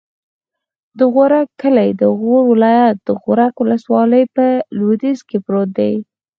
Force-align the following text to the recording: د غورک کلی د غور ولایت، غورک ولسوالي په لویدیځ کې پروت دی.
د 0.97 0.99
غورک 1.13 1.47
کلی 1.61 1.89
د 2.01 2.03
غور 2.19 2.43
ولایت، 2.51 2.99
غورک 3.23 3.53
ولسوالي 3.59 4.23
په 4.35 4.45
لویدیځ 4.77 5.19
کې 5.29 5.37
پروت 5.45 5.69
دی. 5.79 5.93